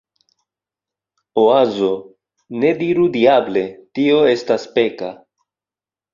Oazo: 1.41 1.89
"Ne 2.63 2.73
diru 2.81 3.05
"Diable!", 3.19 3.65
tio 4.01 4.19
estas 4.33 4.69
peka!" 4.81 5.13